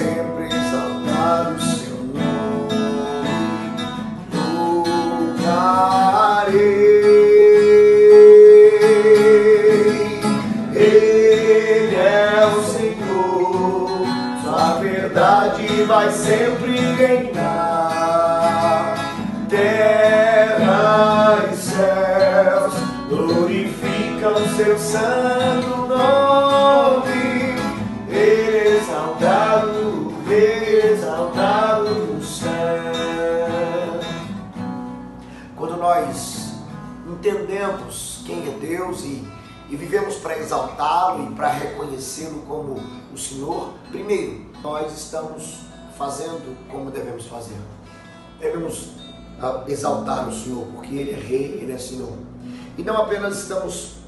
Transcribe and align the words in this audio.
sempre 0.00 0.46
exaltar 0.46 1.52
o 1.52 1.60
seu 1.60 1.98
nome. 2.16 2.70
Louvarei. 4.32 5.60
Ele 10.74 11.96
é 11.96 12.46
o 12.46 12.62
Senhor. 12.62 14.06
Sua 14.42 14.78
verdade 14.80 15.84
vai 15.84 16.10
sempre 16.10 16.78
reinar. 16.94 17.74
Terra 19.50 21.44
e 21.52 21.56
céus 21.56 22.74
glorificam 23.10 24.36
seu 24.56 24.78
santo 24.78 25.86
nome. 25.86 27.19
Nós 35.80 36.52
entendemos 37.06 38.22
quem 38.26 38.46
é 38.46 38.58
Deus 38.58 39.02
e, 39.02 39.26
e 39.70 39.76
vivemos 39.76 40.16
para 40.16 40.38
exaltá-lo 40.38 41.32
e 41.32 41.34
para 41.34 41.48
reconhecê-lo 41.48 42.42
como 42.42 42.78
o 43.12 43.18
Senhor, 43.18 43.72
primeiro, 43.90 44.46
nós 44.62 44.92
estamos 44.92 45.60
fazendo 45.96 46.56
como 46.70 46.90
devemos 46.90 47.26
fazer. 47.26 47.56
Devemos 48.38 48.90
ah, 49.40 49.64
exaltar 49.66 50.28
o 50.28 50.32
Senhor, 50.32 50.66
porque 50.66 50.94
Ele 50.94 51.12
é 51.12 51.16
Rei, 51.16 51.60
Ele 51.62 51.72
é 51.72 51.78
Senhor. 51.78 52.12
E 52.76 52.82
não 52.82 52.98
apenas 52.98 53.38
estamos 53.38 53.99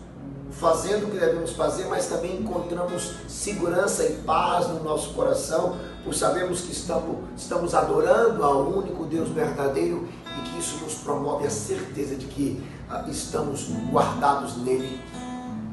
fazendo 0.53 1.06
o 1.06 1.11
que 1.11 1.19
devemos 1.19 1.53
fazer, 1.53 1.86
mas 1.86 2.06
também 2.06 2.36
encontramos 2.36 3.14
segurança 3.27 4.05
e 4.05 4.17
paz 4.19 4.69
no 4.69 4.83
nosso 4.84 5.14
coração, 5.14 5.77
por 6.05 6.14
sabermos 6.14 6.62
que 6.62 6.72
estamos, 6.72 7.17
estamos 7.36 7.75
adorando 7.75 8.45
ao 8.45 8.69
único 8.69 9.05
Deus 9.05 9.28
verdadeiro 9.30 10.06
e 10.39 10.50
que 10.50 10.58
isso 10.58 10.78
nos 10.84 10.95
promove 10.95 11.47
a 11.47 11.50
certeza 11.50 12.17
de 12.17 12.27
que 12.27 12.62
ah, 12.89 13.05
estamos 13.08 13.69
guardados 13.91 14.56
nele, 14.58 15.00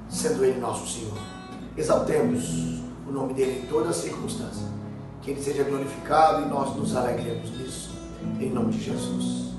sendo 0.09 0.43
Ele 0.43 0.59
nosso 0.59 0.87
Senhor. 0.87 1.17
Exaltemos 1.75 2.79
o 3.07 3.11
nome 3.11 3.33
dele 3.33 3.63
em 3.63 3.67
toda 3.67 3.91
circunstância. 3.93 4.67
Que 5.21 5.31
ele 5.31 5.43
seja 5.43 5.63
glorificado 5.63 6.43
e 6.43 6.45
nós 6.45 6.75
nos 6.75 6.95
alegremos 6.95 7.51
nisso, 7.51 7.91
em 8.39 8.49
nome 8.49 8.71
de 8.71 8.83
Jesus. 8.83 9.49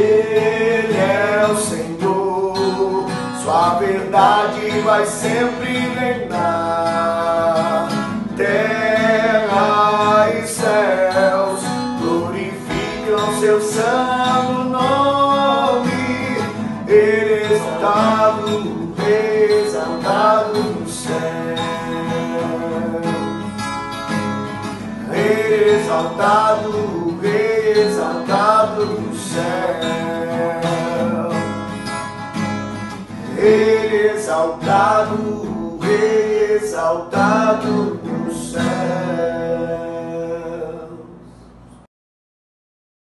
Ele 0.00 0.96
é 0.96 1.46
o 1.50 1.56
Senhor, 1.56 3.06
Sua 3.42 3.74
verdade 3.74 4.80
vai 4.80 5.04
sempre 5.04 5.78
reinar. 5.98 7.88
Terra 8.36 10.30
e 10.30 10.46
céus 10.46 11.60
glorificam 12.00 13.40
Seu 13.40 13.60
santo 13.60 14.64
nome. 14.64 15.90
Ele 16.88 17.40
exaltado, 17.80 18.94
exaltado 19.66 20.58
no 20.58 20.88
céu. 20.88 21.14
Exaltado, 25.82 27.09
exaltado 27.30 28.86
no 28.86 29.14
céu. 29.14 29.40
Exaltado, 34.12 35.16
exaltado 36.54 37.98
céu. 38.04 38.19